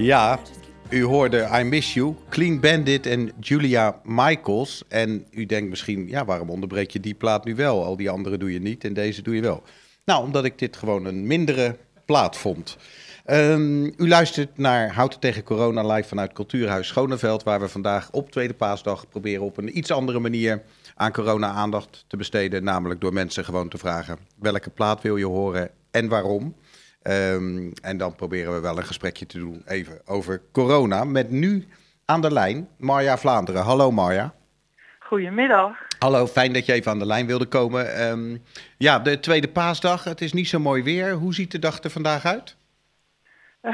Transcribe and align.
Ja, 0.00 0.38
u 0.90 1.02
hoorde 1.02 1.48
I 1.60 1.62
Miss 1.62 1.94
You, 1.94 2.14
Clean 2.28 2.60
Bandit 2.60 3.06
en 3.06 3.32
Julia 3.40 4.00
Michaels. 4.04 4.82
En 4.88 5.26
u 5.30 5.46
denkt 5.46 5.70
misschien, 5.70 6.08
ja, 6.08 6.24
waarom 6.24 6.50
onderbreek 6.50 6.90
je 6.90 7.00
die 7.00 7.14
plaat 7.14 7.44
nu 7.44 7.54
wel? 7.54 7.84
Al 7.84 7.96
die 7.96 8.10
andere 8.10 8.36
doe 8.36 8.52
je 8.52 8.60
niet 8.60 8.84
en 8.84 8.94
deze 8.94 9.22
doe 9.22 9.34
je 9.34 9.40
wel. 9.40 9.62
Nou, 10.04 10.24
omdat 10.24 10.44
ik 10.44 10.58
dit 10.58 10.76
gewoon 10.76 11.04
een 11.04 11.26
mindere 11.26 11.76
plaat 12.04 12.36
vond. 12.36 12.76
Um, 13.26 13.84
u 13.84 14.08
luistert 14.08 14.58
naar 14.58 14.94
Houten 14.94 15.20
tegen 15.20 15.42
Corona 15.42 15.92
live 15.92 16.08
vanuit 16.08 16.32
Cultuurhuis 16.32 16.88
Schoneveld, 16.88 17.42
waar 17.42 17.60
we 17.60 17.68
vandaag 17.68 18.10
op 18.10 18.30
Tweede 18.30 18.54
Paasdag 18.54 19.08
proberen 19.08 19.44
op 19.44 19.56
een 19.56 19.78
iets 19.78 19.90
andere 19.90 20.18
manier 20.18 20.62
aan 20.94 21.12
corona 21.12 21.48
aandacht 21.48 22.04
te 22.06 22.16
besteden. 22.16 22.64
Namelijk 22.64 23.00
door 23.00 23.12
mensen 23.12 23.44
gewoon 23.44 23.68
te 23.68 23.78
vragen 23.78 24.18
welke 24.38 24.70
plaat 24.70 25.02
wil 25.02 25.16
je 25.16 25.26
horen 25.26 25.70
en 25.90 26.08
waarom. 26.08 26.54
Um, 27.08 27.72
en 27.82 27.96
dan 27.96 28.14
proberen 28.14 28.54
we 28.54 28.60
wel 28.60 28.78
een 28.78 28.84
gesprekje 28.84 29.26
te 29.26 29.38
doen 29.38 29.62
even 29.66 30.00
over 30.06 30.42
corona. 30.52 31.04
Met 31.04 31.30
nu 31.30 31.66
aan 32.04 32.20
de 32.20 32.32
lijn 32.32 32.68
Marja 32.78 33.18
Vlaanderen. 33.18 33.62
Hallo 33.62 33.90
Marja. 33.90 34.34
Goedemiddag. 34.98 35.76
Hallo, 35.98 36.26
fijn 36.26 36.52
dat 36.52 36.66
je 36.66 36.72
even 36.72 36.90
aan 36.90 36.98
de 36.98 37.06
lijn 37.06 37.26
wilde 37.26 37.46
komen. 37.46 38.10
Um, 38.10 38.42
ja, 38.78 38.98
de 38.98 39.20
tweede 39.20 39.48
paasdag, 39.48 40.04
het 40.04 40.20
is 40.20 40.32
niet 40.32 40.48
zo 40.48 40.58
mooi 40.58 40.82
weer. 40.82 41.12
Hoe 41.12 41.34
ziet 41.34 41.50
de 41.50 41.58
dag 41.58 41.82
er 41.82 41.90
vandaag 41.90 42.24
uit? 42.24 42.56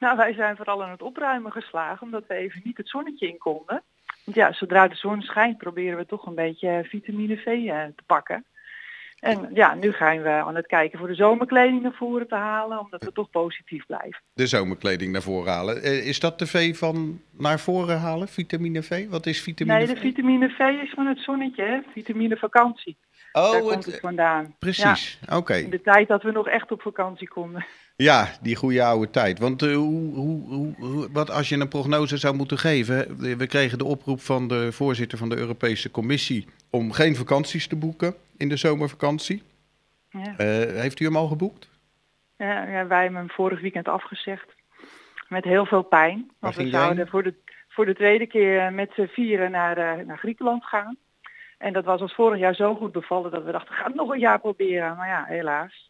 nou, 0.00 0.16
wij 0.16 0.32
zijn 0.32 0.56
vooral 0.56 0.84
aan 0.84 0.90
het 0.90 1.02
opruimen 1.02 1.52
geslagen, 1.52 2.06
omdat 2.06 2.26
we 2.26 2.34
even 2.34 2.60
niet 2.64 2.76
het 2.76 2.88
zonnetje 2.88 3.28
in 3.28 3.38
konden. 3.38 3.82
Want 4.24 4.36
ja, 4.36 4.52
zodra 4.52 4.88
de 4.88 4.94
zon 4.94 5.22
schijnt, 5.22 5.58
proberen 5.58 5.98
we 5.98 6.06
toch 6.06 6.26
een 6.26 6.34
beetje 6.34 6.84
vitamine 6.84 7.36
V 7.36 7.46
eh, 7.46 7.84
te 7.96 8.02
pakken. 8.06 8.44
En 9.18 9.50
ja, 9.54 9.74
nu 9.74 9.92
gaan 9.92 10.22
we 10.22 10.28
aan 10.28 10.54
het 10.54 10.66
kijken 10.66 10.98
voor 10.98 11.08
de 11.08 11.14
zomerkleding 11.14 11.82
naar 11.82 11.92
voren 11.92 12.28
te 12.28 12.34
halen, 12.34 12.80
omdat 12.80 13.04
we 13.04 13.12
toch 13.12 13.30
positief 13.30 13.86
blijven. 13.86 14.22
De 14.32 14.46
zomerkleding 14.46 15.12
naar 15.12 15.22
voren 15.22 15.52
halen. 15.52 15.82
Eh, 15.82 16.06
is 16.06 16.20
dat 16.20 16.38
de 16.38 16.46
V 16.46 16.76
van 16.76 17.20
naar 17.30 17.60
voren 17.60 17.98
halen, 17.98 18.28
vitamine 18.28 18.82
V? 18.82 19.08
Wat 19.08 19.26
is 19.26 19.42
vitamine 19.42 19.78
V? 19.78 19.86
Nee, 19.86 19.94
de 19.94 20.00
vitamine 20.00 20.48
V 20.48 20.58
is 20.58 20.90
van 20.94 21.06
het 21.06 21.18
zonnetje, 21.18 21.62
hè? 21.62 21.78
vitamine 21.92 22.36
vakantie. 22.36 22.96
Oh, 23.32 23.52
Daar 23.52 23.60
komt 23.60 23.84
het 23.84 24.00
vandaan. 24.00 24.54
Precies, 24.58 25.18
oké. 25.32 25.54
In 25.54 25.70
de 25.70 25.80
tijd 25.80 26.08
dat 26.08 26.22
we 26.22 26.30
nog 26.30 26.48
echt 26.48 26.72
op 26.72 26.82
vakantie 26.82 27.28
konden. 27.28 27.66
Ja, 28.02 28.28
die 28.42 28.56
goede 28.56 28.84
oude 28.84 29.10
tijd. 29.10 29.38
Want 29.38 29.62
uh, 29.62 29.76
hoe, 29.76 30.14
hoe, 30.14 30.74
hoe, 30.78 31.08
wat 31.12 31.30
als 31.30 31.48
je 31.48 31.56
een 31.56 31.68
prognose 31.68 32.16
zou 32.16 32.34
moeten 32.34 32.58
geven? 32.58 33.18
We 33.38 33.46
kregen 33.46 33.78
de 33.78 33.84
oproep 33.84 34.20
van 34.20 34.48
de 34.48 34.72
voorzitter 34.72 35.18
van 35.18 35.28
de 35.28 35.36
Europese 35.36 35.90
Commissie 35.90 36.46
om 36.70 36.92
geen 36.92 37.16
vakanties 37.16 37.66
te 37.66 37.76
boeken 37.76 38.14
in 38.36 38.48
de 38.48 38.56
zomervakantie. 38.56 39.42
Ja. 40.10 40.20
Uh, 40.20 40.36
heeft 40.80 41.00
u 41.00 41.04
hem 41.04 41.16
al 41.16 41.26
geboekt? 41.26 41.68
Ja, 42.36 42.68
ja, 42.68 42.86
wij 42.86 43.02
hebben 43.02 43.18
hem 43.18 43.30
vorig 43.30 43.60
weekend 43.60 43.88
afgezegd. 43.88 44.54
Met 45.28 45.44
heel 45.44 45.66
veel 45.66 45.82
pijn. 45.82 46.30
Want 46.38 46.56
we 46.56 46.68
zouden 46.68 47.08
voor 47.08 47.22
de, 47.22 47.34
voor 47.68 47.86
de 47.86 47.94
tweede 47.94 48.26
keer 48.26 48.72
met 48.72 48.90
z'n 48.94 49.06
vieren 49.06 49.50
naar, 49.50 49.78
uh, 49.78 50.06
naar 50.06 50.18
Griekenland 50.18 50.64
gaan. 50.64 50.96
En 51.58 51.72
dat 51.72 51.84
was 51.84 52.00
ons 52.00 52.14
vorig 52.14 52.38
jaar 52.38 52.54
zo 52.54 52.74
goed 52.74 52.92
bevallen 52.92 53.30
dat 53.30 53.44
we 53.44 53.52
dachten, 53.52 53.74
gaan 53.74 53.86
het 53.86 53.94
nog 53.94 54.10
een 54.10 54.18
jaar 54.18 54.40
proberen. 54.40 54.96
Maar 54.96 55.08
ja, 55.08 55.24
helaas. 55.24 55.87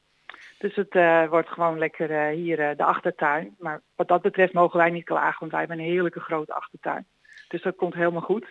Dus 0.58 0.74
het 0.74 0.94
uh, 0.94 1.28
wordt 1.28 1.48
gewoon 1.48 1.78
lekker 1.78 2.10
uh, 2.10 2.36
hier 2.36 2.70
uh, 2.70 2.76
de 2.76 2.84
achtertuin. 2.84 3.54
Maar 3.58 3.80
wat 3.96 4.08
dat 4.08 4.22
betreft 4.22 4.52
mogen 4.52 4.78
wij 4.78 4.90
niet 4.90 5.04
klagen, 5.04 5.36
want 5.38 5.50
wij 5.50 5.60
hebben 5.60 5.78
een 5.78 5.92
heerlijke 5.92 6.20
grote 6.20 6.54
achtertuin. 6.54 7.06
Dus 7.48 7.62
dat 7.62 7.76
komt 7.76 7.94
helemaal 7.94 8.20
goed. 8.20 8.46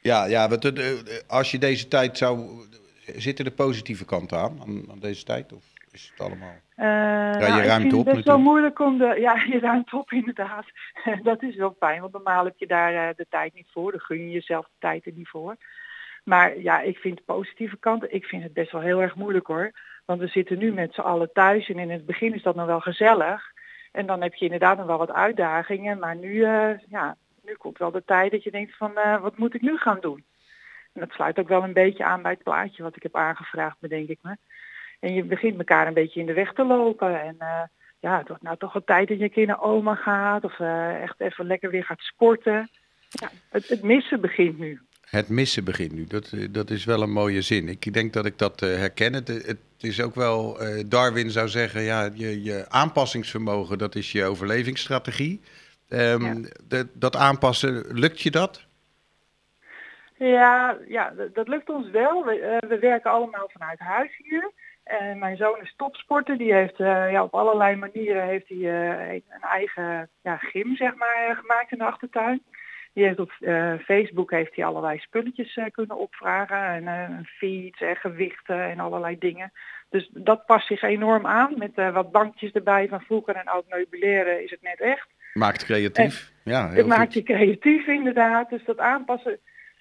Ja, 0.00 0.24
ja 0.24 0.48
als 1.26 1.50
je 1.50 1.58
deze 1.58 1.88
tijd 1.88 2.18
zou... 2.18 2.66
Zitten 3.16 3.44
de 3.44 3.50
positieve 3.50 4.04
kanten 4.04 4.38
aan, 4.38 4.60
aan, 4.60 4.90
aan 4.90 4.98
deze 4.98 5.24
tijd? 5.24 5.52
Of 5.52 5.64
is 5.90 6.10
het 6.10 6.26
allemaal... 6.26 6.54
ja, 6.76 7.32
je 7.32 7.38
nou, 7.38 7.62
ruimt 7.62 7.92
op. 7.92 8.06
Het 8.06 8.16
is 8.16 8.24
wel 8.24 8.38
moeilijk 8.38 8.78
om 8.80 8.98
de... 8.98 9.16
Ja, 9.20 9.44
je 9.50 9.58
ruimt 9.58 9.92
op 9.92 10.12
inderdaad. 10.22 10.64
dat 11.22 11.42
is 11.42 11.56
wel 11.56 11.76
fijn, 11.78 12.00
want 12.00 12.12
normaal 12.12 12.44
heb 12.44 12.54
je 12.56 12.66
daar 12.66 13.14
de 13.14 13.26
tijd 13.28 13.54
niet 13.54 13.68
voor. 13.70 13.90
Dan 13.90 14.00
gun 14.00 14.20
je 14.20 14.30
jezelf 14.30 14.64
de 14.64 14.76
tijd 14.78 15.06
er 15.06 15.12
niet 15.12 15.28
voor. 15.28 15.56
Maar 16.24 16.58
ja, 16.58 16.80
ik 16.80 16.98
vind 16.98 17.16
de 17.16 17.22
positieve 17.26 17.78
kanten, 17.78 18.14
ik 18.14 18.24
vind 18.24 18.42
het 18.42 18.52
best 18.52 18.72
wel 18.72 18.80
heel 18.80 19.02
erg 19.02 19.14
moeilijk 19.14 19.46
hoor. 19.46 19.70
Want 20.04 20.20
we 20.20 20.26
zitten 20.26 20.58
nu 20.58 20.72
met 20.72 20.94
z'n 20.94 21.00
allen 21.00 21.32
thuis 21.32 21.68
en 21.68 21.78
in 21.78 21.90
het 21.90 22.06
begin 22.06 22.34
is 22.34 22.42
dat 22.42 22.54
nog 22.54 22.66
wel 22.66 22.80
gezellig. 22.80 23.52
En 23.92 24.06
dan 24.06 24.22
heb 24.22 24.34
je 24.34 24.44
inderdaad 24.44 24.76
nog 24.76 24.86
wel 24.86 24.98
wat 24.98 25.12
uitdagingen. 25.12 25.98
Maar 25.98 26.16
nu, 26.16 26.32
uh, 26.32 26.70
ja, 26.88 27.16
nu 27.44 27.54
komt 27.54 27.78
wel 27.78 27.90
de 27.90 28.04
tijd 28.04 28.30
dat 28.30 28.42
je 28.42 28.50
denkt 28.50 28.76
van 28.76 28.92
uh, 28.94 29.20
wat 29.20 29.38
moet 29.38 29.54
ik 29.54 29.60
nu 29.60 29.76
gaan 29.76 30.00
doen? 30.00 30.24
En 30.92 31.00
dat 31.00 31.10
sluit 31.10 31.38
ook 31.38 31.48
wel 31.48 31.62
een 31.62 31.72
beetje 31.72 32.04
aan 32.04 32.22
bij 32.22 32.32
het 32.32 32.42
plaatje 32.42 32.82
wat 32.82 32.96
ik 32.96 33.02
heb 33.02 33.16
aangevraagd, 33.16 33.80
bedenk 33.80 34.08
ik 34.08 34.18
me. 34.22 34.36
En 35.00 35.14
je 35.14 35.24
begint 35.24 35.58
elkaar 35.58 35.86
een 35.86 35.94
beetje 35.94 36.20
in 36.20 36.26
de 36.26 36.32
weg 36.32 36.52
te 36.52 36.64
lopen. 36.64 37.22
En 37.22 37.36
uh, 37.38 37.62
ja, 37.98 38.18
het 38.18 38.28
wordt 38.28 38.42
nou 38.42 38.56
toch 38.56 38.72
wel 38.72 38.84
tijd 38.84 39.08
dat 39.08 39.18
je 39.18 39.24
een 39.24 39.30
keer 39.30 39.46
naar 39.46 39.62
oma 39.62 39.94
gaat. 39.94 40.44
Of 40.44 40.60
echt 41.00 41.20
even 41.20 41.46
lekker 41.46 41.70
weer 41.70 41.84
gaat 41.84 42.00
sporten. 42.00 42.68
Ja, 43.08 43.28
het, 43.48 43.68
het 43.68 43.82
missen 43.82 44.20
begint 44.20 44.58
nu. 44.58 44.80
Het 45.10 45.28
missen 45.28 45.64
begint 45.64 45.92
nu. 45.92 46.04
Dat, 46.04 46.32
eh, 46.32 46.46
dat 46.50 46.70
is 46.70 46.84
wel 46.84 47.02
een 47.02 47.12
mooie 47.12 47.42
zin. 47.42 47.68
Ik 47.68 47.92
denk 47.92 48.12
dat 48.12 48.26
ik 48.26 48.38
dat 48.38 48.62
uh, 48.62 48.76
herken. 48.76 49.14
Het, 49.14 49.28
het, 49.28 49.58
is 49.80 50.02
ook 50.02 50.14
wel, 50.14 50.62
uh, 50.62 50.84
Darwin 50.88 51.30
zou 51.30 51.48
zeggen, 51.48 51.82
ja, 51.82 52.10
je, 52.14 52.42
je 52.42 52.66
aanpassingsvermogen, 52.68 53.78
dat 53.78 53.94
is 53.94 54.12
je 54.12 54.24
overlevingsstrategie. 54.24 55.40
Um, 55.88 56.48
de, 56.68 56.88
dat 56.92 57.16
aanpassen, 57.16 57.98
lukt 57.98 58.20
je 58.20 58.30
dat? 58.30 58.66
Ja, 60.16 60.76
ja 60.88 61.12
dat 61.32 61.48
lukt 61.48 61.70
ons 61.70 61.90
wel. 61.90 62.24
We, 62.24 62.58
we 62.68 62.78
werken 62.78 63.10
allemaal 63.10 63.50
vanuit 63.52 63.78
huis 63.78 64.10
hier. 64.16 64.50
En 64.84 65.18
mijn 65.18 65.36
zoon 65.36 65.60
is 65.62 65.74
topsporter. 65.76 66.38
Die 66.38 66.52
heeft 66.52 66.76
ja, 66.76 67.22
op 67.22 67.34
allerlei 67.34 67.76
manieren 67.76 68.24
heeft 68.24 68.48
hij, 68.48 68.58
een 69.08 69.22
eigen 69.40 70.08
ja, 70.22 70.36
gym 70.36 70.76
zeg 70.76 70.94
maar, 70.94 71.36
gemaakt 71.40 71.72
in 71.72 71.78
de 71.78 71.84
achtertuin. 71.84 72.42
Die 72.98 73.06
heeft 73.06 73.18
op 73.18 73.32
uh, 73.40 73.74
Facebook 73.78 74.30
heeft 74.30 74.56
hij 74.56 74.64
allerlei 74.64 74.98
spulletjes 74.98 75.56
uh, 75.56 75.64
kunnen 75.70 75.98
opvragen. 75.98 76.62
En 76.62 76.82
uh, 76.82 77.18
fiets 77.24 77.80
en 77.80 77.96
gewichten 77.96 78.62
en 78.62 78.80
allerlei 78.80 79.18
dingen. 79.18 79.52
Dus 79.90 80.10
dat 80.12 80.46
past 80.46 80.66
zich 80.66 80.82
enorm 80.82 81.26
aan. 81.26 81.54
Met 81.56 81.74
wat 81.74 82.12
bankjes 82.12 82.52
erbij 82.52 82.88
van 82.88 83.00
vroeger 83.00 83.34
en 83.34 83.44
oud 83.44 83.64
meubileren 83.68 84.44
is 84.44 84.50
het 84.50 84.62
net 84.62 84.80
echt. 84.80 85.06
Maakt 85.32 85.64
creatief. 85.64 86.32
En 86.44 86.52
ja, 86.52 86.68
heel 86.68 86.76
het 86.76 86.86
maakt 86.86 87.12
je 87.12 87.22
creatief 87.22 87.86
inderdaad. 87.86 88.50
Dus 88.50 88.64
dat 88.64 88.78
aanpassen. 88.78 89.38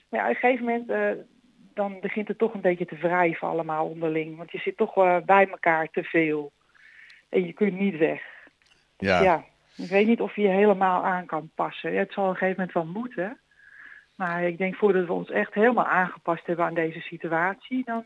Ja, 0.10 0.24
op 0.24 0.30
een 0.30 0.36
gegeven 0.36 0.66
moment 0.66 1.18
dan 1.74 2.00
begint 2.00 2.28
het 2.28 2.38
toch 2.38 2.54
een 2.54 2.62
beetje 2.62 2.86
te 2.86 2.96
wrijven 2.96 3.48
allemaal 3.48 3.88
onderling. 3.88 4.38
Want 4.38 4.52
je 4.52 4.60
zit 4.60 4.78
toch 4.78 4.94
bij 5.26 5.48
elkaar 5.50 5.88
te 5.92 6.04
veel. 6.04 6.52
En 7.30 7.46
je 7.46 7.54
kunt 7.54 7.80
niet 7.80 7.98
weg. 7.98 8.22
Ja. 8.98 9.22
ja. 9.22 9.46
Ik 9.78 9.90
weet 9.90 10.08
niet 10.08 10.22
of 10.22 10.36
je 10.36 10.48
helemaal 10.48 11.04
aan 11.04 11.26
kan 11.26 11.52
passen. 11.56 11.98
Het 11.98 12.14
zal 12.14 12.24
op 12.24 12.30
een 12.30 12.36
gegeven 12.36 12.56
moment 12.58 12.74
wel 12.74 13.02
moeten. 13.02 13.40
Maar 14.16 14.44
ik 14.44 14.58
denk 14.58 14.76
voordat 14.76 15.06
we 15.06 15.14
ons 15.14 15.30
echt 15.30 15.54
helemaal 15.54 15.86
aangepast 15.86 16.46
hebben 16.46 16.66
aan 16.66 16.74
deze 16.74 17.00
situatie, 17.00 17.82
dan 17.86 18.06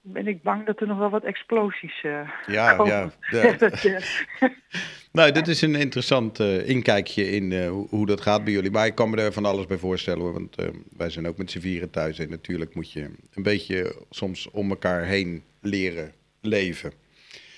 ben 0.00 0.26
ik 0.26 0.42
bang 0.42 0.66
dat 0.66 0.80
er 0.80 0.86
nog 0.86 0.98
wel 0.98 1.10
wat 1.10 1.24
explosies 1.24 2.02
uh, 2.02 2.30
ja, 2.46 2.76
komen. 2.76 3.12
Ja, 3.30 3.56
ja. 3.82 4.00
nou, 5.12 5.32
dit 5.32 5.48
is 5.48 5.62
een 5.62 5.74
interessant 5.74 6.40
uh, 6.40 6.68
inkijkje 6.68 7.30
in 7.30 7.50
uh, 7.50 7.68
hoe, 7.68 7.88
hoe, 7.88 8.06
dat 8.06 8.20
gaat 8.20 8.44
bij 8.44 8.52
jullie. 8.52 8.70
Maar 8.70 8.86
ik 8.86 8.94
kan 8.94 9.10
me 9.10 9.16
er 9.16 9.32
van 9.32 9.44
alles 9.44 9.66
bij 9.66 9.78
voorstellen 9.78 10.20
hoor. 10.20 10.32
Want 10.32 10.56
wij 10.96 11.10
zijn 11.10 11.26
ook 11.26 11.38
met 11.38 11.50
z'n 11.50 11.60
vieren 11.60 11.90
thuis. 11.90 12.18
En 12.18 12.30
natuurlijk 12.30 12.74
moet 12.74 12.92
je 12.92 13.10
een 13.34 13.42
beetje 13.42 14.02
soms 14.10 14.50
om 14.50 14.70
elkaar 14.70 15.04
heen 15.04 15.42
leren 15.60 16.12
leven. 16.40 16.92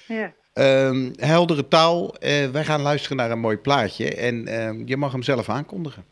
Ja. 0.06 0.32
Um, 0.54 1.12
heldere 1.16 1.68
taal. 1.68 2.02
Uh, 2.02 2.46
wij 2.46 2.64
gaan 2.64 2.80
luisteren 2.80 3.16
naar 3.16 3.30
een 3.30 3.40
mooi 3.40 3.56
plaatje 3.56 4.14
en 4.14 4.48
uh, 4.48 4.86
je 4.86 4.96
mag 4.96 5.12
hem 5.12 5.22
zelf 5.22 5.48
aankondigen. 5.48 6.04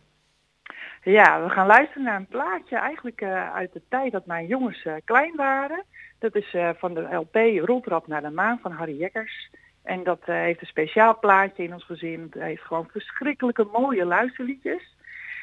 Ja, 1.03 1.43
we 1.43 1.51
gaan 1.51 1.67
luisteren 1.67 2.03
naar 2.03 2.17
een 2.17 2.27
plaatje 2.27 2.77
eigenlijk 2.77 3.21
uh, 3.21 3.55
uit 3.55 3.73
de 3.73 3.83
tijd 3.89 4.13
dat 4.13 4.27
mijn 4.27 4.47
jongens 4.47 4.85
uh, 4.85 4.93
klein 5.05 5.37
waren. 5.37 5.85
Dat 6.19 6.35
is 6.35 6.57
van 6.79 6.95
de 6.95 7.15
LP 7.15 7.35
Roltrap 7.65 8.07
naar 8.07 8.23
de 8.23 8.31
maan 8.31 8.59
van 8.63 8.73
Harry 8.73 8.99
Jekkers. 8.99 9.51
En 9.83 10.05
dat 10.05 10.21
heeft 10.25 10.61
een 10.61 10.67
speciaal 10.67 11.19
plaatje 11.19 11.63
in 11.63 11.73
ons 11.73 11.85
gezin. 11.85 12.29
Het 12.31 12.43
heeft 12.43 12.63
gewoon 12.63 12.89
verschrikkelijke 12.93 13.69
mooie 13.73 14.05
luisterliedjes. 14.05 14.97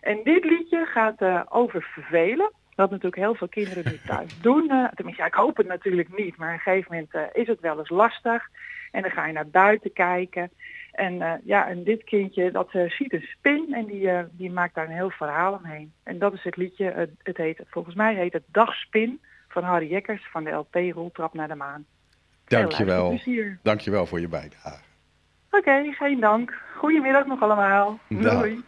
En 0.00 0.20
dit 0.24 0.44
liedje 0.44 0.84
gaat 0.84 1.50
over 1.50 1.82
vervelen. 1.82 2.52
Wat 2.76 2.90
natuurlijk 2.90 3.22
heel 3.22 3.34
veel 3.34 3.48
kinderen 3.48 3.84
nu 3.84 3.98
thuis 4.06 4.40
doen. 4.48 4.68
tenminste, 4.94 5.22
ja, 5.22 5.26
ik 5.26 5.34
hoop 5.34 5.56
het 5.56 5.66
natuurlijk 5.66 6.18
niet. 6.18 6.36
Maar 6.36 6.48
op 6.48 6.54
een 6.54 6.60
gegeven 6.60 6.94
moment 6.94 7.34
is 7.36 7.46
het 7.46 7.60
wel 7.60 7.78
eens 7.78 7.88
lastig. 7.88 8.48
En 8.92 9.02
dan 9.02 9.10
ga 9.10 9.26
je 9.26 9.32
naar 9.32 9.48
buiten 9.48 9.92
kijken. 9.92 10.50
En 10.92 11.14
uh, 11.14 11.32
ja, 11.44 11.68
en 11.68 11.84
dit 11.84 12.04
kindje 12.04 12.50
dat 12.50 12.74
uh, 12.74 12.90
ziet 12.90 13.12
een 13.12 13.28
spin 13.36 13.74
en 13.74 13.84
die, 13.84 14.10
die 14.30 14.50
maakt 14.50 14.74
daar 14.74 14.86
een 14.86 14.94
heel 14.94 15.10
verhaal 15.10 15.52
omheen. 15.52 15.92
En 16.02 16.18
dat 16.18 16.32
is 16.32 16.42
het 16.42 16.56
liedje, 16.56 17.08
het 17.22 17.36
heet, 17.36 17.60
volgens 17.66 17.94
mij 17.94 18.14
heet 18.14 18.32
het 18.32 18.44
Dagspin 18.46 19.20
van 19.48 19.62
Harry 19.62 19.90
Jekkers 19.90 20.28
van 20.30 20.44
de 20.44 20.50
LP 20.50 20.74
Roltrap 20.74 21.34
naar 21.34 21.48
de 21.48 21.54
Maan. 21.54 21.84
Dankjewel. 22.44 23.18
Dankjewel 23.62 24.06
voor 24.06 24.20
je 24.20 24.28
bijdrage. 24.28 24.84
Oké, 25.46 25.56
okay, 25.56 25.92
geen 25.92 26.20
dank. 26.20 26.62
Goedemiddag 26.76 27.26
nog 27.26 27.42
allemaal. 27.42 27.98
Doei. 28.08 28.64